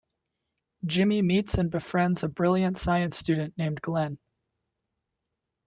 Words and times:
Jimmy 0.83 1.21
meets 1.21 1.59
and 1.59 1.69
befriends 1.69 2.23
a 2.23 2.27
brilliant 2.27 2.75
science 2.75 3.15
student 3.19 3.55
named 3.55 3.83
Glenn. 3.83 4.17